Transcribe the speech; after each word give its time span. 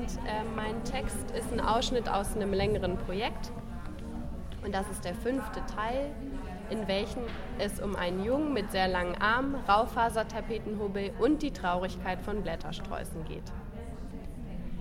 Und 0.00 0.16
äh, 0.26 0.44
mein 0.56 0.82
Text 0.84 1.30
ist 1.38 1.52
ein 1.52 1.60
Ausschnitt 1.60 2.08
aus 2.08 2.34
einem 2.34 2.54
längeren 2.54 2.96
Projekt. 2.96 3.52
Und 4.64 4.74
das 4.74 4.88
ist 4.88 5.04
der 5.04 5.14
fünfte 5.14 5.60
Teil, 5.66 6.10
in 6.70 6.88
welchem 6.88 7.22
es 7.58 7.80
um 7.80 7.96
einen 7.96 8.24
Jungen 8.24 8.54
mit 8.54 8.70
sehr 8.70 8.88
langen 8.88 9.14
Armen, 9.20 9.56
Raufasertapetenhubbel 9.68 11.10
und 11.18 11.42
die 11.42 11.50
Traurigkeit 11.50 12.22
von 12.22 12.42
Blättersträußen 12.42 13.26
geht. 13.26 13.42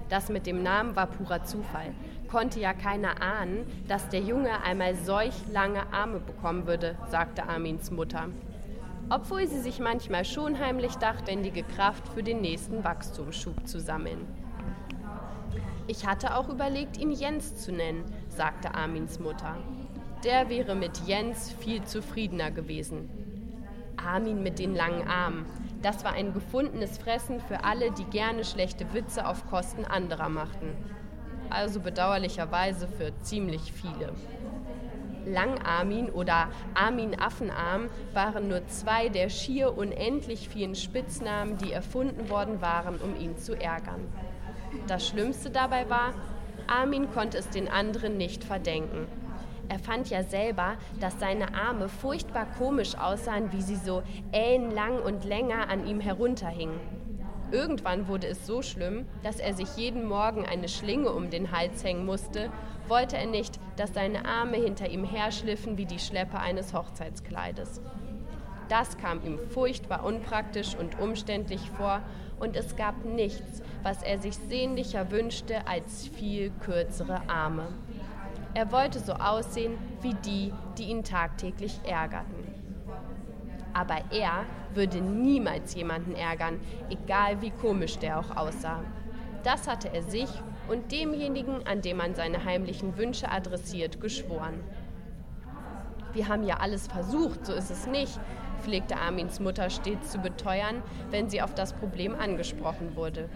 Das 0.08 0.30
mit 0.30 0.48
dem 0.48 0.64
Namen 0.64 0.96
war 0.96 1.08
purer 1.08 1.44
Zufall. 1.44 1.94
Konnte 2.30 2.62
ja 2.62 2.74
keiner 2.74 3.22
ahnen, 3.22 3.66
dass 3.90 4.08
der 4.08 4.22
Junge 4.22 4.64
einmal 4.64 4.96
solch 4.96 5.36
lange 5.52 5.82
Arme 5.92 6.20
bekommen 6.22 6.66
würde, 6.66 6.96
sagte 7.10 7.44
Armins 7.44 7.92
Mutter. 7.92 8.30
Obwohl 9.10 9.48
sie 9.48 9.60
sich 9.60 9.80
manchmal 9.80 10.24
schon 10.24 10.60
heimlich 10.60 10.96
dachte, 10.96 11.28
wendige 11.28 11.64
Kraft 11.64 12.08
für 12.08 12.24
den 12.24 12.40
nächsten 12.40 12.86
Wachstumsschub 12.86 13.68
zu 13.68 13.82
sammeln. 13.82 14.26
Ich 15.90 16.06
hatte 16.06 16.36
auch 16.36 16.50
überlegt, 16.50 16.98
ihn 17.00 17.10
Jens 17.10 17.56
zu 17.56 17.72
nennen, 17.72 18.06
sagte 18.28 18.76
Armins 18.76 19.18
Mutter. 19.18 19.58
Der 20.24 20.48
wäre 20.48 20.76
mit 20.76 21.00
Jens 21.08 21.52
viel 21.52 21.84
zufriedener 21.84 22.52
gewesen. 22.52 23.10
Armin 23.98 24.44
mit 24.44 24.60
den 24.60 24.76
langen 24.76 25.08
Armen. 25.08 25.48
Das 25.82 26.04
war 26.04 26.14
ein 26.14 26.32
gefundenes 26.32 27.00
Fressen 27.00 27.40
für 27.40 27.64
alle, 27.64 27.90
die 27.90 28.04
gerne 28.04 28.46
schlechte 28.46 28.94
Witze 28.94 29.26
auf 29.26 29.50
Kosten 29.50 29.84
anderer 29.84 30.30
machten. 30.30 30.78
Also 31.50 31.80
bedauerlicherweise 31.80 32.88
für 32.88 33.12
ziemlich 33.22 33.74
viele. 33.74 34.14
Lang 35.26 35.60
Armin 35.64 36.12
oder 36.12 36.50
Armin 36.76 37.20
Affenarm 37.20 37.90
waren 38.14 38.48
nur 38.48 38.68
zwei 38.68 39.10
der 39.10 39.30
schier 39.30 39.76
unendlich 39.76 40.50
vielen 40.50 40.76
Spitznamen, 40.76 41.58
die 41.58 41.72
erfunden 41.72 42.30
worden 42.30 42.62
waren, 42.62 43.00
um 43.02 43.20
ihn 43.20 43.40
zu 43.40 43.60
ärgern. 43.60 44.08
Das 44.88 45.08
Schlimmste 45.08 45.50
dabei 45.50 45.90
war, 45.90 46.14
Armin 46.68 47.12
konnte 47.12 47.38
es 47.38 47.50
den 47.50 47.68
anderen 47.68 48.18
nicht 48.18 48.44
verdenken. 48.44 49.08
Er 49.70 49.80
fand 49.80 50.10
ja 50.10 50.24
selber, 50.24 50.78
dass 51.00 51.20
seine 51.20 51.54
Arme 51.54 51.90
furchtbar 51.90 52.48
komisch 52.58 52.96
aussahen, 52.96 53.52
wie 53.52 53.62
sie 53.62 53.76
so 53.76 54.02
ellenlang 54.32 55.00
und 55.00 55.26
länger 55.26 55.70
an 55.70 55.86
ihm 55.86 56.00
herunterhingen. 56.00 56.80
Irgendwann 57.52 58.08
wurde 58.08 58.28
es 58.28 58.46
so 58.46 58.62
schlimm, 58.62 59.06
dass 59.24 59.40
er 59.40 59.54
sich 59.54 59.76
jeden 59.76 60.06
Morgen 60.06 60.46
eine 60.46 60.70
Schlinge 60.70 61.12
um 61.12 61.30
den 61.30 61.52
Hals 61.52 61.84
hängen 61.84 62.06
musste, 62.06 62.52
wollte 62.88 63.18
er 63.18 63.26
nicht, 63.26 63.60
dass 63.76 63.94
seine 63.94 64.26
Arme 64.26 64.58
hinter 64.58 64.90
ihm 64.90 65.04
herschliffen 65.04 65.78
wie 65.78 65.86
die 65.86 66.00
Schleppe 66.00 66.40
eines 66.40 66.74
Hochzeitskleides. 66.74 67.82
Das 68.70 68.98
kam 68.98 69.24
ihm 69.26 69.40
furchtbar 69.50 70.06
unpraktisch 70.06 70.76
und 70.76 71.00
umständlich 71.00 71.72
vor, 71.72 72.02
und 72.40 72.56
es 72.56 72.78
gab 72.78 73.04
nichts, 73.04 73.62
was 73.84 74.02
er 74.02 74.18
sich 74.18 74.36
sehnlicher 74.38 75.12
wünschte 75.12 75.68
als 75.68 76.08
viel 76.08 76.52
kürzere 76.62 77.22
Arme. 77.28 77.68
Er 78.54 78.72
wollte 78.72 79.00
so 79.00 79.14
aussehen 79.14 79.78
wie 80.02 80.14
die, 80.14 80.54
die 80.78 80.86
ihn 80.86 81.04
tagtäglich 81.04 81.82
ärgerten. 81.84 82.48
Aber 83.74 83.98
er 84.12 84.46
würde 84.74 85.02
niemals 85.02 85.76
jemanden 85.76 86.16
ärgern, 86.16 86.60
egal 86.90 87.42
wie 87.42 87.52
komisch 87.52 87.98
der 87.98 88.20
auch 88.20 88.36
aussah. 88.36 88.84
Das 89.44 89.68
hatte 89.68 89.94
er 89.94 90.04
sich 90.04 90.30
und 90.68 90.92
demjenigen, 90.92 91.66
an 91.68 91.82
dem 91.82 91.98
man 91.98 92.16
seine 92.16 92.46
heimlichen 92.46 92.98
Wünsche 92.98 93.30
adressiert, 93.30 94.00
geschworen. 94.00 94.64
Wir 96.14 96.28
haben 96.28 96.44
ja 96.44 96.58
alles 96.58 96.88
versucht, 96.88 97.46
so 97.46 97.54
ist 97.54 97.70
es 97.70 97.86
nicht, 97.86 98.20
pflegte 98.60 98.98
Armins 98.98 99.40
Mutter 99.40 99.70
stets 99.70 100.12
zu 100.12 100.20
beteuern, 100.20 100.84
wenn 101.10 101.30
sie 101.30 101.42
auf 101.42 101.56
das 101.56 101.74
Problem 101.74 102.16
angesprochen 102.16 102.96
wurde. 102.96 103.30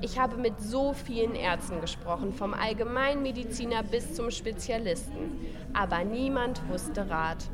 Ich 0.00 0.18
habe 0.18 0.36
mit 0.36 0.60
so 0.60 0.92
vielen 0.92 1.34
Ärzten 1.34 1.80
gesprochen, 1.80 2.32
vom 2.32 2.54
Allgemeinmediziner 2.54 3.82
bis 3.82 4.14
zum 4.14 4.30
Spezialisten, 4.30 5.40
aber 5.72 6.04
niemand 6.04 6.60
wusste 6.68 7.10
Rat. 7.10 7.44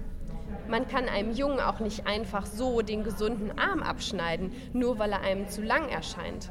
Man 0.68 0.86
kann 0.86 1.08
einem 1.08 1.32
Jungen 1.32 1.60
auch 1.60 1.80
nicht 1.80 2.06
einfach 2.06 2.44
so 2.44 2.82
den 2.82 3.02
gesunden 3.02 3.58
Arm 3.58 3.82
abschneiden, 3.82 4.52
nur 4.72 4.98
weil 4.98 5.12
er 5.12 5.22
einem 5.22 5.48
zu 5.48 5.62
lang 5.62 5.88
erscheint. 5.88 6.50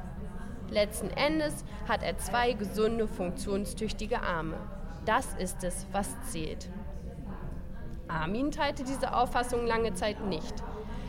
Letzten 0.69 1.09
Endes 1.11 1.63
hat 1.87 2.01
er 2.01 2.17
zwei 2.17 2.53
gesunde, 2.53 3.07
funktionstüchtige 3.07 4.21
Arme. 4.21 4.57
Das 5.05 5.33
ist 5.35 5.63
es, 5.63 5.85
was 5.91 6.09
zählt. 6.31 6.69
Armin 8.07 8.51
teilte 8.51 8.83
diese 8.83 9.15
Auffassung 9.15 9.65
lange 9.65 9.93
Zeit 9.93 10.25
nicht. 10.25 10.53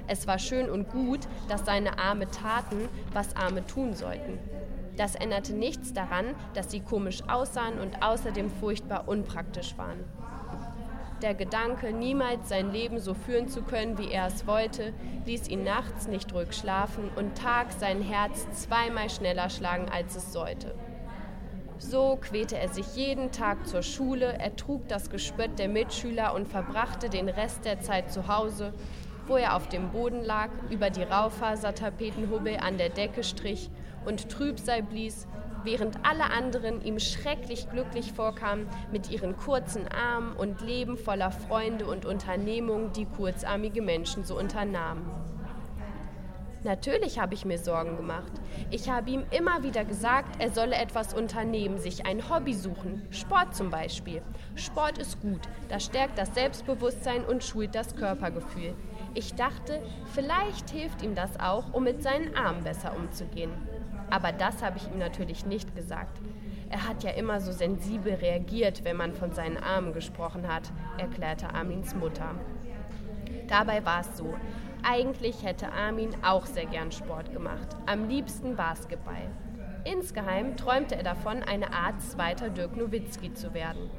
Es 0.07 0.27
war 0.27 0.39
schön 0.39 0.69
und 0.71 0.91
gut, 0.91 1.21
dass 1.49 1.65
seine 1.65 1.99
Arme 1.99 2.29
taten, 2.29 2.89
was 3.13 3.37
Arme 3.37 3.67
tun 3.67 3.95
sollten. 3.95 4.39
Das 4.97 5.15
änderte 5.15 5.55
nichts 5.55 5.93
daran, 5.93 6.35
dass 6.55 6.71
sie 6.71 6.81
komisch 6.81 7.23
aussahen 7.29 7.81
und 7.81 8.03
außerdem 8.03 8.51
furchtbar 8.51 9.09
unpraktisch 9.09 9.77
waren. 9.77 10.05
Der 11.23 11.35
Gedanke, 11.35 11.93
niemals 11.93 12.49
sein 12.49 12.71
Leben 12.71 13.01
so 13.01 13.15
führen 13.15 13.49
zu 13.49 13.63
können, 13.63 13.97
wie 13.99 14.11
er 14.11 14.27
es 14.27 14.47
wollte, 14.47 14.93
ließ 15.25 15.49
ihn 15.49 15.65
nachts 15.65 16.07
nicht 16.07 16.33
ruhig 16.35 16.53
schlafen 16.53 17.11
und 17.17 17.39
tags 17.39 17.81
sein 17.81 18.03
Herz 18.03 18.47
zweimal 18.53 19.09
schneller 19.09 19.49
schlagen, 19.49 19.89
als 19.89 20.17
es 20.17 20.33
sollte. 20.33 20.75
So 21.79 22.19
quälte 22.21 22.57
er 22.57 22.69
sich 22.69 22.95
jeden 22.95 23.33
Tag 23.33 23.67
zur 23.67 23.83
Schule, 23.83 24.39
ertrug 24.39 24.87
das 24.89 25.11
Gespött 25.11 25.59
der 25.59 25.69
Mitschüler 25.69 26.35
und 26.35 26.47
verbrachte 26.47 27.09
den 27.11 27.29
Rest 27.29 27.65
der 27.65 27.81
Zeit 27.81 28.13
zu 28.13 28.29
Hause, 28.29 28.73
wo 29.27 29.37
er 29.37 29.57
auf 29.57 29.69
dem 29.69 29.91
Boden 29.91 30.23
lag, 30.23 30.51
über 30.71 30.91
die 30.91 31.03
Raufasertapetenhubbel 31.03 32.59
an 32.59 32.79
der 32.79 32.91
Decke 32.91 33.25
strich 33.25 33.71
und 34.05 34.29
Trübsal 34.31 34.83
blies, 34.83 35.27
während 35.65 35.97
alle 36.05 36.31
anderen 36.31 36.81
ihm 36.85 37.01
schrecklich 37.01 37.69
glücklich 37.71 38.13
vorkamen 38.13 38.69
mit 38.93 39.11
ihren 39.11 39.37
kurzen 39.37 39.89
Armen 39.89 40.37
und 40.37 40.61
Leben 40.61 40.97
voller 40.97 41.33
Freunde 41.33 41.87
und 41.87 42.07
Unternehmungen, 42.07 42.93
die 42.93 43.07
kurzarmige 43.07 43.83
Menschen 43.83 44.25
so 44.25 44.39
unternahmen. 44.39 45.11
Natürlich 46.65 47.19
habe 47.19 47.35
ich 47.35 47.45
mir 47.45 47.59
Sorgen 47.59 47.99
gemacht. 47.99 48.33
Ich 48.71 48.89
habe 48.89 49.11
ihm 49.11 49.25
immer 49.31 49.63
wieder 49.63 49.85
gesagt, 49.85 50.37
er 50.39 50.51
solle 50.51 50.77
etwas 50.77 51.13
unternehmen, 51.13 51.77
sich 51.77 52.07
ein 52.07 52.31
Hobby 52.31 52.55
suchen. 52.55 53.07
Sport 53.11 53.55
zum 53.55 53.69
Beispiel. 53.69 54.23
Sport 54.55 54.97
ist 54.97 55.21
gut, 55.21 55.43
das 55.69 55.85
stärkt 55.85 56.19
das 56.19 56.33
Selbstbewusstsein 56.35 57.23
und 57.27 57.45
schult 57.45 57.75
das 57.75 57.95
Körpergefühl. 57.97 58.75
Ich 59.13 59.35
dachte, 59.35 59.83
vielleicht 60.15 60.71
hilft 60.71 61.03
ihm 61.03 61.15
das 61.15 61.39
auch, 61.39 61.75
um 61.75 61.85
mit 61.85 62.03
seinen 62.03 62.35
Armen 62.35 62.65
besser 62.65 62.97
umzugehen. 62.97 63.53
Aber 64.09 64.33
das 64.33 64.63
habe 64.63 64.79
ich 64.79 64.87
ihm 64.91 64.99
natürlich 64.99 65.45
nicht 65.45 65.77
gesagt. 65.77 66.19
Er 66.71 66.89
hat 66.89 67.05
ja 67.05 67.11
immer 67.11 67.43
so 67.43 67.53
sensibel 67.53 68.15
reagiert, 68.15 68.85
wenn 68.85 68.97
man 68.97 69.13
von 69.13 69.33
seinen 69.33 69.59
Armen 69.59 69.93
gesprochen 69.93 70.49
hat, 70.49 70.73
erklärte 70.97 71.53
Armins 71.55 71.95
Mutter. 71.95 72.35
Dabei 73.49 73.85
war 73.85 74.01
es 74.01 74.17
so. 74.17 74.35
Eigentlich 74.83 75.43
hätte 75.43 75.73
Armin 75.73 76.11
auch 76.23 76.47
sehr 76.47 76.67
gern 76.67 76.93
Sport 76.93 77.33
gemacht, 77.33 77.69
am 77.87 78.09
liebsten 78.09 78.57
Basketball. 78.57 79.31
Insgeheim 79.85 80.57
träumte 80.57 80.97
er 80.97 81.03
davon, 81.03 81.43
eine 81.43 81.73
Art 81.73 82.01
zweiter 82.03 82.51
Dirk 82.51 82.77
Nowitzki 82.77 83.33
zu 83.35 83.55
werden. 83.55 83.91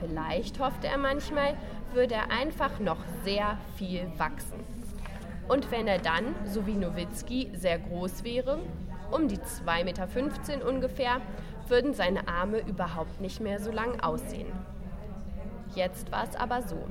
Vielleicht 0.00 0.60
hoffte 0.60 0.86
er 0.88 0.98
manchmal, 0.98 1.56
würde 1.92 2.14
er 2.14 2.30
einfach 2.30 2.78
noch 2.78 2.98
sehr 3.24 3.58
viel 3.76 4.10
wachsen. 4.18 4.60
Und 5.48 5.70
wenn 5.70 5.86
er 5.86 5.98
dann, 5.98 6.34
so 6.44 6.66
wie 6.66 6.74
Nowitzki, 6.74 7.50
sehr 7.54 7.78
groß 7.78 8.22
wäre, 8.22 8.60
um 9.10 9.28
die 9.28 9.38
2,15 9.38 9.84
Meter 9.84 10.68
ungefähr, 10.68 11.20
würden 11.68 11.94
seine 11.94 12.28
Arme 12.28 12.58
überhaupt 12.60 13.20
nicht 13.20 13.40
mehr 13.40 13.58
so 13.58 13.70
lang 13.70 14.00
aussehen. 14.00 14.52
Jetzt 15.74 16.12
war 16.12 16.24
es 16.24 16.36
aber 16.36 16.62
so. 16.62 16.84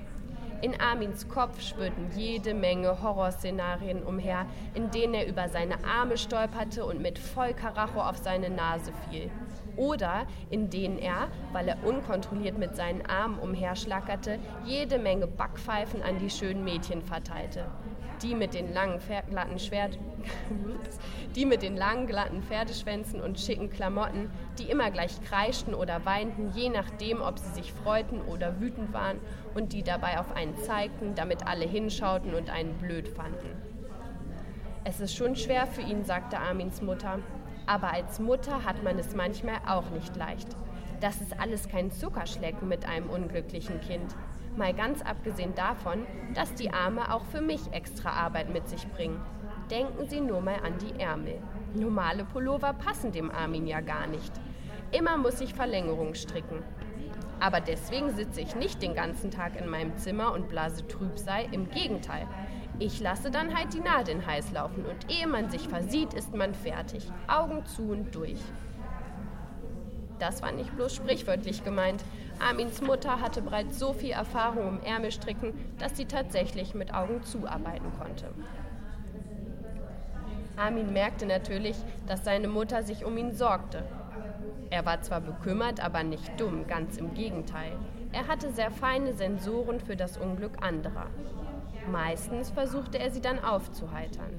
In 0.59 0.79
Armins 0.81 1.29
Kopf 1.29 1.61
schwirrten 1.61 2.09
jede 2.15 2.55
Menge 2.55 3.03
Horrorszenarien 3.03 4.01
umher, 4.01 4.47
in 4.73 4.89
denen 4.89 5.13
er 5.13 5.27
über 5.27 5.49
seine 5.49 5.83
Arme 5.83 6.17
stolperte 6.17 6.83
und 6.83 6.99
mit 6.99 7.19
Vollkaracho 7.19 8.01
auf 8.01 8.17
seine 8.17 8.49
Nase 8.49 8.91
fiel. 9.07 9.29
Oder 9.75 10.25
in 10.49 10.71
denen 10.71 10.97
er, 10.97 11.27
weil 11.53 11.67
er 11.67 11.83
unkontrolliert 11.85 12.57
mit 12.57 12.75
seinen 12.75 13.05
Armen 13.05 13.37
umherschlackerte, 13.37 14.39
jede 14.65 14.97
Menge 14.97 15.27
Backpfeifen 15.27 16.01
an 16.01 16.17
die 16.17 16.31
schönen 16.31 16.63
Mädchen 16.63 17.03
verteilte. 17.03 17.67
Die 18.21 18.33
mit 18.33 18.53
den 18.53 18.73
langen, 18.73 18.99
glatten 19.29 19.59
Schwert 19.59 19.97
die 21.35 21.45
mit 21.45 21.61
den 21.61 21.77
langen, 21.77 22.07
glatten 22.07 22.41
Pferdeschwänzen 22.41 23.21
und 23.21 23.39
schicken 23.39 23.69
Klamotten, 23.69 24.31
die 24.57 24.71
immer 24.71 24.89
gleich 24.89 25.21
kreischten 25.21 25.75
oder 25.75 26.03
weinten, 26.03 26.51
je 26.55 26.69
nachdem, 26.69 27.21
ob 27.21 27.37
sie 27.37 27.53
sich 27.53 27.71
freuten 27.71 28.21
oder 28.21 28.59
wütend 28.59 28.91
waren 28.91 29.19
und 29.53 29.71
die 29.71 29.83
dabei 29.83 30.19
auf 30.19 30.35
einen 30.35 30.57
zeigten, 30.57 31.13
damit 31.13 31.45
alle 31.45 31.65
hinschauten 31.65 32.33
und 32.33 32.49
einen 32.49 32.73
blöd 32.79 33.07
fanden. 33.07 33.49
Es 34.83 34.99
ist 34.99 35.15
schon 35.15 35.35
schwer 35.35 35.67
für 35.67 35.81
ihn, 35.81 36.03
sagte 36.05 36.39
Armins 36.39 36.81
Mutter, 36.81 37.19
aber 37.67 37.93
als 37.93 38.19
Mutter 38.19 38.63
hat 38.63 38.83
man 38.83 38.97
es 38.97 39.13
manchmal 39.13 39.57
auch 39.67 39.89
nicht 39.91 40.15
leicht. 40.15 40.47
Das 41.01 41.21
ist 41.21 41.39
alles 41.39 41.67
kein 41.67 41.91
Zuckerschlecken 41.91 42.67
mit 42.67 42.87
einem 42.87 43.09
unglücklichen 43.09 43.79
Kind. 43.81 44.15
Mal 44.57 44.73
ganz 44.73 45.03
abgesehen 45.03 45.53
davon, 45.53 46.07
dass 46.33 46.55
die 46.55 46.71
Arme 46.71 47.13
auch 47.13 47.23
für 47.25 47.41
mich 47.41 47.61
extra 47.73 48.09
Arbeit 48.09 48.51
mit 48.51 48.67
sich 48.67 48.87
bringen. 48.87 49.21
Denken 49.69 50.09
Sie 50.09 50.19
nur 50.19 50.41
mal 50.41 50.55
an 50.65 50.79
die 50.79 50.99
Ärmel. 50.99 51.39
Normale 51.75 52.25
Pullover 52.25 52.73
passen 52.73 53.11
dem 53.11 53.29
Armin 53.29 53.67
ja 53.67 53.81
gar 53.81 54.07
nicht. 54.07 54.31
Immer 54.91 55.17
muss 55.17 55.41
ich 55.41 55.53
Verlängerung 55.53 56.15
stricken. 56.15 56.63
Aber 57.39 57.61
deswegen 57.61 58.15
sitze 58.15 58.41
ich 58.41 58.55
nicht 58.55 58.81
den 58.81 58.95
ganzen 58.95 59.29
Tag 59.29 59.61
in 59.61 59.69
meinem 59.69 59.95
Zimmer 59.97 60.33
und 60.33 60.49
blase 60.49 60.87
Trübsei. 60.87 61.47
Im 61.51 61.69
Gegenteil. 61.69 62.25
Ich 62.79 62.99
lasse 62.99 63.29
dann 63.29 63.55
halt 63.55 63.75
die 63.75 63.79
Nadeln 63.79 64.25
heiß 64.25 64.53
laufen 64.53 64.85
und 64.85 65.11
ehe 65.11 65.27
man 65.27 65.51
sich 65.51 65.67
versieht, 65.67 66.15
ist 66.15 66.33
man 66.33 66.55
fertig. 66.55 67.11
Augen 67.27 67.63
zu 67.65 67.83
und 67.91 68.15
durch. 68.15 68.39
Das 70.19 70.41
war 70.41 70.51
nicht 70.51 70.75
bloß 70.75 70.95
sprichwörtlich 70.95 71.63
gemeint. 71.63 72.03
Armins 72.39 72.81
Mutter 72.81 73.19
hatte 73.19 73.41
bereits 73.41 73.79
so 73.79 73.93
viel 73.93 74.11
Erfahrung 74.11 74.77
im 74.77 74.83
Ärmelstricken, 74.83 75.53
dass 75.79 75.97
sie 75.97 76.05
tatsächlich 76.05 76.73
mit 76.73 76.93
Augen 76.93 77.23
zuarbeiten 77.23 77.91
konnte. 77.97 78.25
Armin 80.55 80.91
merkte 80.91 81.25
natürlich, 81.25 81.75
dass 82.07 82.23
seine 82.23 82.47
Mutter 82.47 82.83
sich 82.83 83.05
um 83.05 83.17
ihn 83.17 83.31
sorgte. 83.31 83.83
Er 84.69 84.85
war 84.85 85.01
zwar 85.01 85.21
bekümmert, 85.21 85.79
aber 85.79 86.03
nicht 86.03 86.39
dumm, 86.39 86.67
ganz 86.67 86.97
im 86.97 87.13
Gegenteil. 87.13 87.73
Er 88.11 88.27
hatte 88.27 88.51
sehr 88.51 88.71
feine 88.71 89.13
Sensoren 89.13 89.79
für 89.79 89.95
das 89.95 90.17
Unglück 90.17 90.63
anderer. 90.63 91.07
Meistens 91.91 92.49
versuchte 92.49 92.99
er 92.99 93.11
sie 93.11 93.21
dann 93.21 93.43
aufzuheitern. 93.43 94.31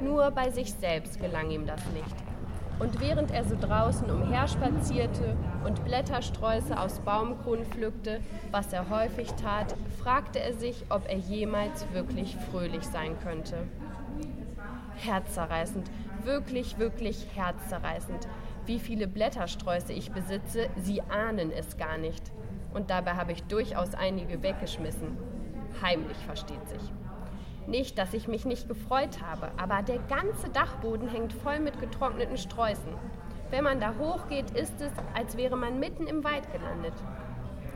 Nur 0.00 0.30
bei 0.30 0.50
sich 0.50 0.72
selbst 0.72 1.20
gelang 1.20 1.50
ihm 1.50 1.66
das 1.66 1.84
nicht. 1.92 2.33
Und 2.78 3.00
während 3.00 3.30
er 3.30 3.44
so 3.44 3.56
draußen 3.58 4.10
umherspazierte 4.10 5.36
und 5.64 5.84
Blättersträuße 5.84 6.78
aus 6.78 6.98
Baumkronen 7.00 7.66
pflückte, 7.66 8.20
was 8.50 8.72
er 8.72 8.90
häufig 8.90 9.32
tat, 9.34 9.74
fragte 10.02 10.40
er 10.40 10.54
sich, 10.54 10.84
ob 10.88 11.08
er 11.08 11.16
jemals 11.16 11.86
wirklich 11.92 12.36
fröhlich 12.50 12.84
sein 12.84 13.16
könnte. 13.22 13.58
Herzzerreißend, 14.96 15.88
wirklich, 16.24 16.78
wirklich 16.78 17.26
herzzerreißend. 17.34 18.26
Wie 18.66 18.78
viele 18.78 19.06
Blättersträuße 19.06 19.92
ich 19.92 20.10
besitze, 20.10 20.68
Sie 20.76 21.02
ahnen 21.02 21.52
es 21.52 21.76
gar 21.76 21.98
nicht. 21.98 22.32
Und 22.72 22.90
dabei 22.90 23.12
habe 23.12 23.32
ich 23.32 23.42
durchaus 23.44 23.94
einige 23.94 24.42
weggeschmissen. 24.42 25.16
Heimlich 25.80 26.16
versteht 26.18 26.68
sich. 26.68 26.92
Nicht, 27.66 27.96
dass 27.96 28.12
ich 28.12 28.28
mich 28.28 28.44
nicht 28.44 28.68
gefreut 28.68 29.22
habe, 29.22 29.50
aber 29.56 29.82
der 29.82 29.98
ganze 29.98 30.50
Dachboden 30.50 31.08
hängt 31.08 31.32
voll 31.32 31.60
mit 31.60 31.80
getrockneten 31.80 32.36
Sträußen. 32.36 32.92
Wenn 33.50 33.64
man 33.64 33.80
da 33.80 33.94
hochgeht, 33.98 34.50
ist 34.50 34.80
es, 34.80 34.92
als 35.14 35.36
wäre 35.36 35.56
man 35.56 35.80
mitten 35.80 36.06
im 36.06 36.24
Wald 36.24 36.50
gelandet. 36.52 36.94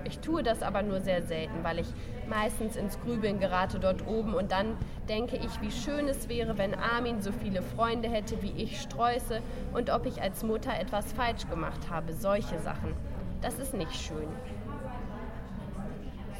Ich 0.04 0.20
tue 0.20 0.42
das 0.42 0.62
aber 0.62 0.82
nur 0.82 1.00
sehr 1.00 1.22
selten, 1.22 1.64
weil 1.64 1.78
ich 1.78 1.86
meistens 2.28 2.76
ins 2.76 3.00
Grübeln 3.00 3.40
gerate 3.40 3.78
dort 3.78 4.06
oben 4.06 4.34
und 4.34 4.52
dann 4.52 4.76
denke 5.08 5.36
ich, 5.36 5.60
wie 5.60 5.70
schön 5.70 6.08
es 6.08 6.28
wäre, 6.28 6.56
wenn 6.58 6.74
Armin 6.74 7.20
so 7.20 7.32
viele 7.32 7.62
Freunde 7.62 8.08
hätte 8.08 8.42
wie 8.42 8.52
ich 8.62 8.80
Sträuße 8.80 9.40
und 9.72 9.90
ob 9.90 10.06
ich 10.06 10.22
als 10.22 10.42
Mutter 10.42 10.78
etwas 10.78 11.12
falsch 11.12 11.48
gemacht 11.48 11.90
habe. 11.90 12.12
Solche 12.12 12.58
Sachen. 12.58 12.94
Das 13.40 13.58
ist 13.58 13.74
nicht 13.74 13.94
schön. 13.94 14.28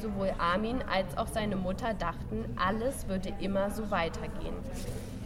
Sowohl 0.01 0.31
Armin 0.37 0.81
als 0.89 1.17
auch 1.17 1.27
seine 1.27 1.55
Mutter 1.55 1.93
dachten, 1.93 2.45
alles 2.57 3.07
würde 3.07 3.33
immer 3.39 3.69
so 3.69 3.91
weitergehen. 3.91 4.55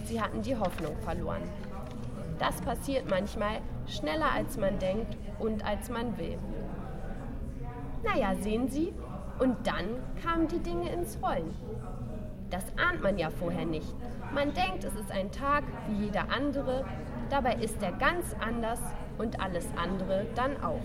Sie 0.06 0.22
hatten 0.22 0.42
die 0.42 0.56
Hoffnung 0.56 0.96
verloren. 1.02 1.44
Das 2.40 2.60
passiert 2.62 3.10
manchmal 3.10 3.60
schneller 3.88 4.32
als 4.32 4.58
man 4.58 4.80
denkt 4.80 5.16
und 5.40 5.64
als 5.66 5.90
man 5.90 6.18
will. 6.18 6.38
Naja, 8.04 8.36
sehen 8.36 8.68
Sie, 8.68 8.94
und 9.40 9.66
dann 9.66 9.86
kamen 10.22 10.48
die 10.48 10.60
Dinge 10.60 10.92
ins 10.92 11.18
Rollen. 11.22 11.54
Das 12.50 12.66
ahnt 12.78 13.02
man 13.02 13.18
ja 13.18 13.30
vorher 13.30 13.66
nicht. 13.66 13.94
Man 14.34 14.54
denkt, 14.54 14.84
es 14.84 14.96
ist 14.96 15.12
ein 15.12 15.32
Tag 15.32 15.64
wie 15.88 16.06
jeder 16.06 16.30
andere, 16.30 16.86
dabei 17.30 17.56
ist 17.56 17.82
er 17.82 17.92
ganz 17.94 18.36
anders 18.40 18.80
und 19.18 19.40
alles 19.40 19.68
andere 19.76 20.26
dann 20.36 20.62
auch. 20.64 20.82